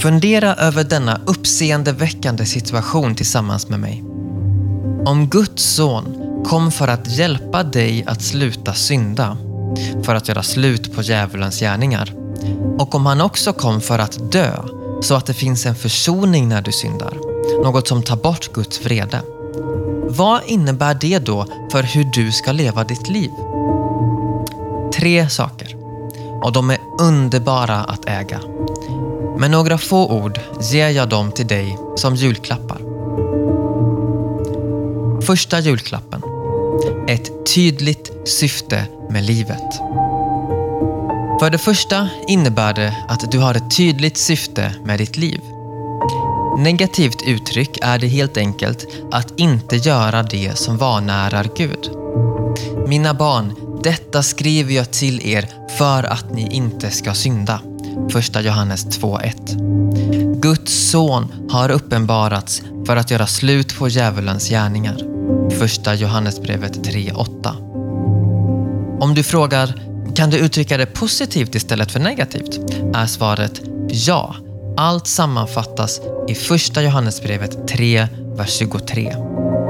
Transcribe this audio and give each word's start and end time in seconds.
Fundera 0.00 0.54
över 0.54 0.84
denna 0.84 1.20
uppseendeväckande 1.26 2.46
situation 2.46 3.14
tillsammans 3.14 3.68
med 3.68 3.80
mig. 3.80 4.04
Om 5.04 5.28
Guds 5.30 5.62
son 5.62 6.04
kom 6.46 6.72
för 6.72 6.88
att 6.88 7.16
hjälpa 7.16 7.62
dig 7.62 8.04
att 8.06 8.22
sluta 8.22 8.74
synda, 8.74 9.36
för 10.02 10.14
att 10.14 10.28
göra 10.28 10.42
slut 10.42 10.94
på 10.94 11.02
djävulens 11.02 11.60
gärningar. 11.60 12.12
Och 12.78 12.94
om 12.94 13.06
han 13.06 13.20
också 13.20 13.52
kom 13.52 13.80
för 13.80 13.98
att 13.98 14.32
dö, 14.32 14.52
så 15.00 15.14
att 15.14 15.26
det 15.26 15.34
finns 15.34 15.66
en 15.66 15.74
försoning 15.74 16.48
när 16.48 16.62
du 16.62 16.72
syndar. 16.72 17.18
Något 17.64 17.88
som 17.88 18.02
tar 18.02 18.16
bort 18.16 18.52
Guds 18.52 18.84
vrede. 18.84 19.22
Vad 20.08 20.40
innebär 20.46 20.94
det 21.00 21.18
då 21.18 21.46
för 21.72 21.82
hur 21.82 22.04
du 22.04 22.32
ska 22.32 22.52
leva 22.52 22.84
ditt 22.84 23.08
liv? 23.08 23.30
Tre 24.94 25.28
saker. 25.28 25.79
Och 26.42 26.52
de 26.52 26.70
är 26.70 26.78
underbara 27.00 27.76
att 27.76 28.08
äga. 28.08 28.40
Med 29.38 29.50
några 29.50 29.78
få 29.78 30.06
ord 30.06 30.40
ger 30.60 30.88
jag 30.88 31.08
dem 31.08 31.32
till 31.32 31.46
dig 31.46 31.78
som 31.96 32.14
julklappar. 32.14 32.80
Första 35.20 35.60
julklappen. 35.60 36.22
Ett 37.08 37.54
tydligt 37.54 38.12
syfte 38.24 38.86
med 39.10 39.24
livet. 39.24 39.80
För 41.40 41.50
det 41.50 41.58
första 41.58 42.08
innebär 42.28 42.74
det 42.74 42.96
att 43.08 43.30
du 43.30 43.38
har 43.38 43.54
ett 43.54 43.76
tydligt 43.76 44.16
syfte 44.16 44.74
med 44.84 44.98
ditt 44.98 45.16
liv. 45.16 45.40
Negativt 46.58 47.22
uttryck 47.26 47.78
är 47.82 47.98
det 47.98 48.06
helt 48.06 48.36
enkelt 48.36 48.86
att 49.12 49.40
inte 49.40 49.76
göra 49.76 50.22
det 50.22 50.58
som 50.58 50.78
vanärar 50.78 51.48
Gud. 51.56 51.90
Mina 52.88 53.14
barn, 53.14 53.54
detta 53.82 54.22
skriver 54.22 54.74
jag 54.74 54.90
till 54.90 55.26
er 55.26 55.48
för 55.78 56.02
att 56.02 56.32
ni 56.32 56.54
inte 56.54 56.90
ska 56.90 57.14
synda. 57.14 57.60
Första 58.12 58.40
Johannes 58.40 58.86
2.1. 58.86 60.40
Guds 60.40 60.90
son 60.90 61.32
har 61.50 61.70
uppenbarats 61.70 62.62
för 62.86 62.96
att 62.96 63.10
göra 63.10 63.26
slut 63.26 63.78
på 63.78 63.88
djävulens 63.88 64.48
gärningar. 64.48 64.96
Första 65.50 65.94
Johannesbrevet 65.94 66.86
3.8. 66.86 69.00
Om 69.00 69.14
du 69.14 69.22
frågar 69.22 69.82
kan 70.14 70.30
du 70.30 70.38
uttrycka 70.38 70.76
det 70.76 70.86
positivt 70.86 71.54
istället 71.54 71.92
för 71.92 72.00
negativt? 72.00 72.58
Är 72.94 73.06
svaret 73.06 73.60
ja. 73.88 74.34
Allt 74.76 75.06
sammanfattas 75.06 76.00
i 76.28 76.34
första 76.34 76.82
Johannesbrevet 76.82 77.68
3, 77.68 78.08
vers 78.36 78.50
23. 78.50 79.16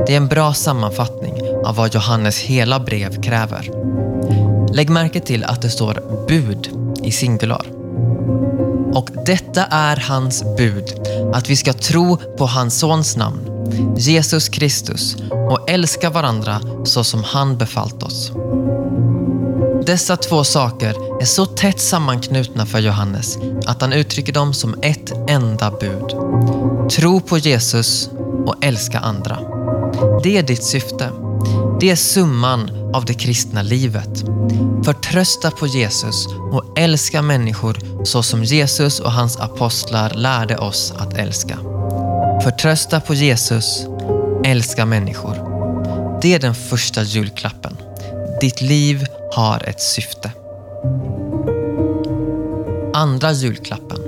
Det 0.07 0.13
är 0.13 0.17
en 0.17 0.29
bra 0.29 0.55
sammanfattning 0.55 1.40
av 1.65 1.77
vad 1.77 1.95
Johannes 1.95 2.39
hela 2.39 2.81
brev 2.81 3.23
kräver. 3.23 3.71
Lägg 4.73 4.91
märke 4.91 5.21
till 5.21 5.45
att 5.45 5.63
det 5.63 5.71
står 5.71 6.27
bud 6.29 6.69
i 7.05 7.13
singular. 7.13 7.67
Och 8.95 9.09
detta 9.27 9.65
är 9.65 9.97
hans 9.97 10.45
bud, 10.57 10.85
att 11.35 11.51
vi 11.51 11.57
ska 11.57 11.73
tro 11.73 12.17
på 12.17 12.47
hans 12.47 12.79
sons 12.79 13.17
namn, 13.17 13.41
Jesus 13.97 14.49
Kristus, 14.49 15.17
och 15.51 15.71
älska 15.71 16.11
varandra 16.11 16.61
så 16.85 17.05
som 17.05 17.25
han 17.25 17.59
befallt 17.59 18.03
oss. 18.03 18.33
Dessa 19.87 20.17
två 20.17 20.45
saker 20.45 21.23
är 21.23 21.25
så 21.25 21.47
tätt 21.47 21.81
sammanknutna 21.81 22.67
för 22.67 22.79
Johannes 22.79 23.39
att 23.67 23.81
han 23.81 23.93
uttrycker 23.93 24.33
dem 24.33 24.55
som 24.55 24.75
ett 24.83 25.13
enda 25.29 25.71
bud. 25.71 26.15
Tro 26.91 27.21
på 27.21 27.39
Jesus 27.39 28.11
och 28.47 28.65
älska 28.65 28.99
andra. 28.99 29.39
Det 30.23 30.39
är 30.39 30.43
ditt 30.43 30.65
syfte. 30.65 31.11
Det 31.81 31.91
är 31.91 31.97
summan 31.97 32.71
av 32.95 33.05
det 33.05 33.15
kristna 33.15 33.63
livet. 33.63 34.25
Förtrösta 34.85 35.51
på 35.51 35.67
Jesus 35.67 36.27
och 36.53 36.79
älska 36.79 37.23
människor 37.23 38.05
så 38.05 38.23
som 38.23 38.45
Jesus 38.45 39.01
och 39.01 39.13
hans 39.13 39.37
apostlar 39.37 40.15
lärde 40.15 40.57
oss 40.59 40.93
att 40.97 41.15
älska. 41.15 41.59
Förtrösta 42.43 43.01
på 43.01 43.15
Jesus, 43.15 43.87
älska 44.45 44.87
människor. 44.87 45.35
Det 46.23 46.35
är 46.35 46.39
den 46.39 46.55
första 46.55 47.03
julklappen. 47.03 47.77
Ditt 48.41 48.61
liv 48.61 49.07
har 49.35 49.69
ett 49.69 49.81
syfte. 49.81 50.33
Andra 52.95 53.33
julklappen. 53.33 53.99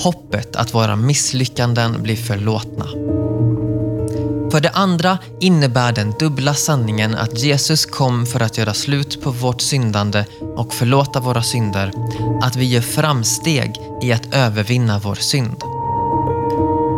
Hoppet 0.00 0.56
att 0.56 0.74
våra 0.74 0.96
misslyckanden 0.96 2.02
blir 2.02 2.16
förlåtna. 2.16 2.86
För 4.52 4.60
det 4.60 4.70
andra 4.70 5.18
innebär 5.40 5.92
den 5.92 6.14
dubbla 6.18 6.54
sanningen 6.54 7.14
att 7.14 7.38
Jesus 7.38 7.86
kom 7.86 8.26
för 8.26 8.40
att 8.40 8.58
göra 8.58 8.74
slut 8.74 9.22
på 9.22 9.30
vårt 9.30 9.60
syndande 9.60 10.24
och 10.56 10.74
förlåta 10.74 11.20
våra 11.20 11.42
synder, 11.42 11.92
att 12.42 12.56
vi 12.56 12.64
gör 12.64 12.80
framsteg 12.80 13.74
i 14.02 14.12
att 14.12 14.34
övervinna 14.34 14.98
vår 14.98 15.14
synd. 15.14 15.62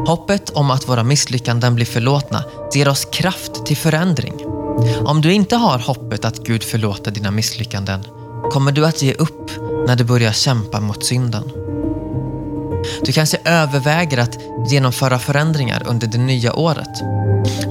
Hoppet 0.07 0.51
om 0.51 0.71
att 0.71 0.89
våra 0.89 1.05
misslyckanden 1.05 1.75
blir 1.75 1.87
förlåtna 1.87 2.45
ger 2.75 2.89
oss 2.89 3.05
kraft 3.05 3.67
till 3.67 3.77
förändring. 3.77 4.35
Om 5.05 5.21
du 5.21 5.33
inte 5.33 5.57
har 5.57 5.79
hoppet 5.79 6.25
att 6.25 6.39
Gud 6.39 6.63
förlåter 6.63 7.11
dina 7.11 7.31
misslyckanden 7.31 8.05
kommer 8.51 8.73
du 8.73 8.87
att 8.87 9.03
ge 9.03 9.15
upp 9.15 9.51
när 9.87 9.97
du 9.97 10.05
börjar 10.05 10.33
kämpa 10.33 10.81
mot 10.81 11.05
synden. 11.05 11.51
Du 13.03 13.13
kanske 13.13 13.39
överväger 13.45 14.19
att 14.19 14.39
genomföra 14.71 15.19
förändringar 15.19 15.83
under 15.87 16.07
det 16.07 16.19
nya 16.19 16.55
året 16.55 17.24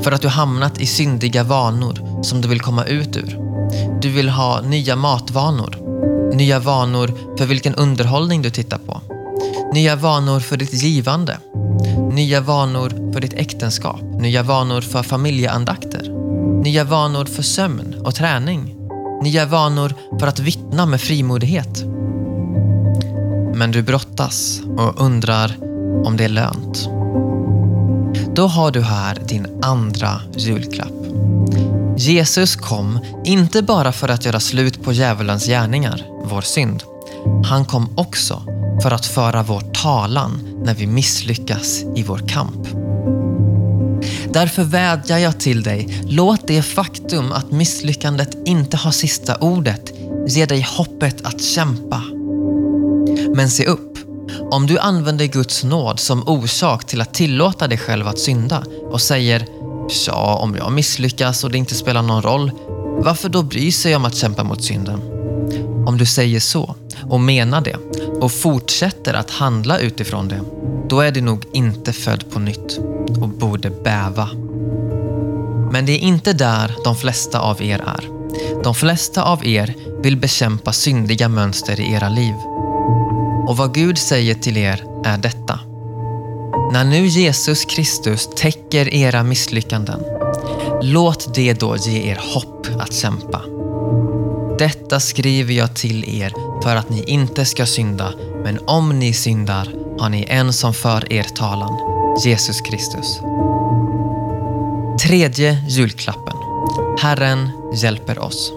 för 0.03 0.11
att 0.11 0.21
du 0.21 0.27
hamnat 0.27 0.81
i 0.81 0.85
syndiga 0.85 1.43
vanor 1.43 2.23
som 2.23 2.41
du 2.41 2.47
vill 2.47 2.61
komma 2.61 2.85
ut 2.85 3.17
ur. 3.17 3.39
Du 4.01 4.09
vill 4.09 4.29
ha 4.29 4.61
nya 4.61 4.95
matvanor, 4.95 5.77
nya 6.35 6.59
vanor 6.59 7.37
för 7.37 7.45
vilken 7.45 7.75
underhållning 7.75 8.41
du 8.41 8.49
tittar 8.49 8.77
på, 8.77 9.01
nya 9.73 9.95
vanor 9.95 10.39
för 10.39 10.57
ditt 10.57 10.73
givande, 10.73 11.37
nya 12.11 12.41
vanor 12.41 13.13
för 13.13 13.21
ditt 13.21 13.33
äktenskap, 13.33 14.01
nya 14.01 14.43
vanor 14.43 14.81
för 14.81 15.03
familjeandakter, 15.03 16.09
nya 16.63 16.83
vanor 16.83 17.25
för 17.25 17.43
sömn 17.43 17.95
och 18.05 18.15
träning, 18.15 18.75
nya 19.23 19.45
vanor 19.45 19.93
för 20.19 20.27
att 20.27 20.39
vittna 20.39 20.85
med 20.85 21.01
frimodighet. 21.01 21.83
Men 23.55 23.71
du 23.71 23.81
brottas 23.81 24.61
och 24.77 25.01
undrar 25.01 25.57
om 26.05 26.17
det 26.17 26.23
är 26.23 26.29
lönt. 26.29 26.89
Då 28.35 28.47
har 28.47 28.71
du 28.71 28.81
här 28.81 29.17
din 29.27 29.47
andra 29.61 30.21
julklapp. 30.37 30.93
Jesus 31.97 32.55
kom 32.55 32.99
inte 33.25 33.61
bara 33.61 33.91
för 33.91 34.09
att 34.09 34.25
göra 34.25 34.39
slut 34.39 34.83
på 34.83 34.93
djävulens 34.93 35.45
gärningar, 35.45 36.05
vår 36.23 36.41
synd. 36.41 36.83
Han 37.45 37.65
kom 37.65 37.97
också 37.97 38.41
för 38.83 38.91
att 38.91 39.05
föra 39.05 39.43
vår 39.43 39.61
talan 39.61 40.39
när 40.63 40.73
vi 40.73 40.87
misslyckas 40.87 41.83
i 41.95 42.03
vår 42.03 42.17
kamp. 42.27 42.67
Därför 44.33 44.63
vädjar 44.63 45.17
jag 45.17 45.39
till 45.39 45.63
dig, 45.63 46.03
låt 46.07 46.47
det 46.47 46.61
faktum 46.61 47.31
att 47.31 47.51
misslyckandet 47.51 48.37
inte 48.45 48.77
har 48.77 48.91
sista 48.91 49.37
ordet 49.37 49.93
ge 50.27 50.45
dig 50.45 50.67
hoppet 50.77 51.25
att 51.25 51.41
kämpa. 51.41 52.01
Men 53.35 53.49
se 53.49 53.65
upp, 53.65 53.92
om 54.53 54.67
du 54.67 54.79
använder 54.79 55.25
Guds 55.25 55.63
nåd 55.63 55.99
som 55.99 56.27
orsak 56.27 56.85
till 56.85 57.01
att 57.01 57.13
tillåta 57.13 57.67
dig 57.67 57.77
själv 57.77 58.07
att 58.07 58.19
synda 58.19 58.63
och 58.91 59.01
säger 59.01 59.45
“Tja, 59.89 60.13
om 60.15 60.55
jag 60.55 60.71
misslyckas 60.71 61.43
och 61.43 61.51
det 61.51 61.57
inte 61.57 61.75
spelar 61.75 62.01
någon 62.01 62.21
roll, 62.21 62.51
varför 62.97 63.29
då 63.29 63.43
bry 63.43 63.71
sig 63.71 63.95
om 63.95 64.05
att 64.05 64.15
kämpa 64.15 64.43
mot 64.43 64.63
synden? 64.63 64.99
Om 65.87 65.97
du 65.97 66.05
säger 66.05 66.39
så 66.39 66.75
och 67.09 67.19
menar 67.19 67.61
det 67.61 67.77
och 68.21 68.31
fortsätter 68.31 69.13
att 69.13 69.31
handla 69.31 69.79
utifrån 69.79 70.27
det, 70.27 70.41
då 70.89 71.01
är 71.01 71.11
du 71.11 71.21
nog 71.21 71.45
inte 71.53 71.93
född 71.93 72.31
på 72.31 72.39
nytt 72.39 72.79
och 73.21 73.29
borde 73.29 73.69
bäva. 73.69 74.29
Men 75.71 75.85
det 75.85 75.91
är 75.91 75.99
inte 75.99 76.33
där 76.33 76.75
de 76.83 76.95
flesta 76.95 77.39
av 77.39 77.61
er 77.61 77.79
är. 77.79 78.09
De 78.63 78.75
flesta 78.75 79.23
av 79.23 79.45
er 79.45 79.75
vill 80.03 80.17
bekämpa 80.17 80.73
syndiga 80.73 81.29
mönster 81.29 81.79
i 81.79 81.93
era 81.93 82.09
liv. 82.09 82.52
Och 83.47 83.57
vad 83.57 83.73
Gud 83.73 83.97
säger 83.97 84.35
till 84.35 84.57
er 84.57 84.83
är 85.05 85.17
detta. 85.17 85.59
När 86.73 86.83
nu 86.83 87.05
Jesus 87.05 87.65
Kristus 87.65 88.29
täcker 88.35 88.93
era 88.93 89.23
misslyckanden, 89.23 90.03
låt 90.81 91.35
det 91.35 91.53
då 91.53 91.77
ge 91.77 92.11
er 92.11 92.19
hopp 92.33 92.67
att 92.79 92.93
kämpa. 92.93 93.41
Detta 94.59 94.99
skriver 94.99 95.53
jag 95.53 95.75
till 95.75 96.21
er 96.21 96.33
för 96.63 96.75
att 96.75 96.89
ni 96.89 97.03
inte 97.07 97.45
ska 97.45 97.65
synda, 97.65 98.13
men 98.43 98.59
om 98.65 98.99
ni 98.99 99.13
syndar 99.13 99.73
har 99.99 100.09
ni 100.09 100.25
en 100.29 100.53
som 100.53 100.73
för 100.73 101.13
er 101.13 101.23
talan, 101.23 101.77
Jesus 102.23 102.61
Kristus. 102.61 103.19
Tredje 105.07 105.57
julklappen. 105.69 106.37
Herren 106.99 107.49
hjälper 107.73 108.19
oss. 108.19 108.53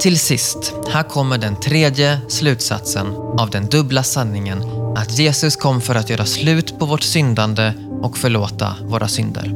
Till 0.00 0.18
sist, 0.18 0.74
här 0.88 1.02
kommer 1.02 1.38
den 1.38 1.56
tredje 1.60 2.20
slutsatsen 2.28 3.06
av 3.38 3.50
den 3.50 3.66
dubbla 3.66 4.02
sanningen 4.02 4.62
att 4.96 5.18
Jesus 5.18 5.56
kom 5.56 5.80
för 5.80 5.94
att 5.94 6.10
göra 6.10 6.26
slut 6.26 6.78
på 6.78 6.86
vårt 6.86 7.02
syndande 7.02 7.72
och 8.02 8.18
förlåta 8.18 8.74
våra 8.82 9.08
synder. 9.08 9.52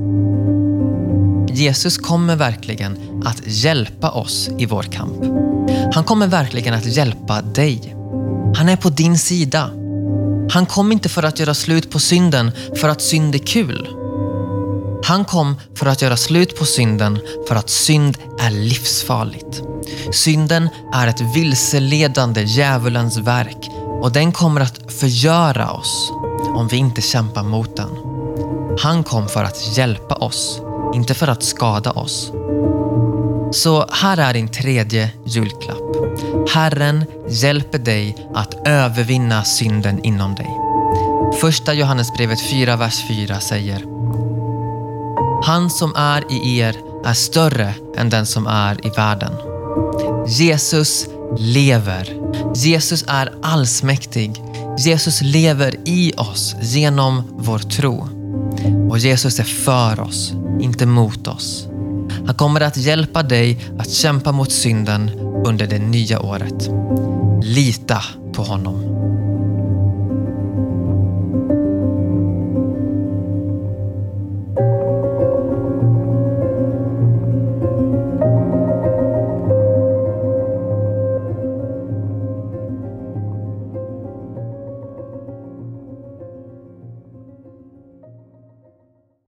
Jesus 1.55 1.99
kommer 1.99 2.37
verkligen 2.37 3.23
att 3.25 3.43
hjälpa 3.45 4.11
oss 4.11 4.49
i 4.59 4.67
vår 4.67 4.83
kamp. 4.83 5.25
Han 5.95 6.05
kommer 6.05 6.27
verkligen 6.27 6.75
att 6.75 6.87
hjälpa 6.87 7.43
dig. 7.43 7.95
Han 8.57 8.69
är 8.69 8.77
på 8.77 8.91
din 8.91 9.19
sida. 9.19 9.71
Han 10.53 10.67
kom 10.67 10.93
inte 10.93 11.09
för 11.09 11.23
att 11.23 11.41
göra 11.41 11.55
slut 11.55 11.91
på 11.91 11.99
synden 11.99 12.51
för 12.77 12.89
att 12.89 13.03
synd 13.03 13.35
är 13.35 13.39
kul. 13.39 13.89
Han 15.05 15.25
kom 15.25 15.55
för 15.75 15.87
att 15.87 16.03
göra 16.03 16.17
slut 16.17 16.59
på 16.59 16.65
synden 16.65 17.19
för 17.49 17.57
att 17.57 17.71
synd 17.71 18.19
är 18.41 18.51
livsfarligt. 18.51 19.63
Synden 20.13 20.69
är 20.93 21.07
ett 21.07 21.21
vilseledande 21.21 22.43
djävulens 22.43 23.17
verk 23.17 23.71
och 24.01 24.13
den 24.13 24.33
kommer 24.33 24.61
att 24.61 24.93
förgöra 24.93 25.71
oss 25.71 26.13
om 26.55 26.69
vi 26.69 26.77
inte 26.77 27.01
kämpar 27.01 27.43
mot 27.43 27.77
den. 27.77 27.91
Han 28.79 29.05
kom 29.05 29.29
för 29.29 29.45
att 29.45 29.77
hjälpa 29.77 30.15
oss, 30.15 30.61
inte 30.95 31.15
för 31.15 31.29
att 31.29 31.43
skada 31.43 31.91
oss. 31.91 32.33
Så 33.53 33.87
här 33.91 34.19
är 34.19 34.35
din 34.35 34.49
tredje 34.49 35.11
julklapp. 35.27 35.79
Herren 36.55 37.05
hjälper 37.29 37.79
dig 37.79 38.29
att 38.35 38.69
övervinna 38.69 39.45
synden 39.45 40.05
inom 40.05 40.35
dig. 40.35 40.51
Första 41.41 41.75
Johannesbrevet 41.75 42.39
4, 42.51 42.77
vers 42.77 43.05
4 43.09 43.41
säger 43.41 43.85
Han 45.45 45.71
som 45.71 45.95
är 45.97 46.33
i 46.33 46.59
er 46.59 46.77
är 47.05 47.15
större 47.15 47.75
än 47.97 48.11
den 48.11 48.27
som 48.27 48.47
är 48.47 48.87
i 48.87 48.91
världen. 48.91 49.50
Jesus 50.27 51.09
lever. 51.39 52.15
Jesus 52.55 53.05
är 53.09 53.33
allsmäktig. 53.43 54.43
Jesus 54.79 55.23
lever 55.23 55.77
i 55.85 56.13
oss 56.17 56.57
genom 56.61 57.23
vår 57.31 57.59
tro. 57.59 58.09
Och 58.91 58.99
Jesus 58.99 59.41
är 59.41 59.45
för 59.45 60.01
oss, 60.01 60.33
inte 60.61 60.87
mot 60.87 61.27
oss. 61.27 61.67
Han 62.27 62.35
kommer 62.35 62.61
att 62.61 62.77
hjälpa 62.77 63.23
dig 63.23 63.59
att 63.79 63.91
kämpa 63.91 64.33
mot 64.33 64.53
synden 64.53 65.11
under 65.47 65.67
det 65.67 65.79
nya 65.79 66.21
året. 66.21 66.71
Lita 67.43 68.03
på 68.33 68.43
honom. 68.43 69.00